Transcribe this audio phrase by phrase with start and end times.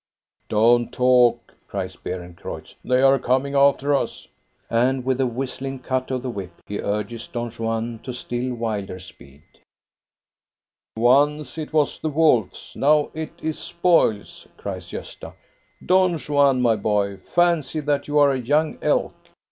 [0.49, 4.89] Don't talk!" cries Beerencreutz." They are coming after us." I$8 THE STORY OF GOSTA BERLING
[4.95, 8.97] And with a whistling cut of the whip he urges Don Juan to still wilder
[8.99, 9.43] speed."
[10.97, 15.33] Once it was wolves, now it is spoils," cries Gosta."
[15.85, 19.13] Don Juan, my boy, fancy that you are a young elk.